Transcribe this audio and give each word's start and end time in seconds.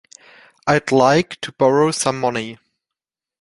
I'd 0.65 0.91
like 0.91 1.39
to 1.41 1.51
borrow 1.51 1.91
some 1.91 2.19
money. 2.19 2.57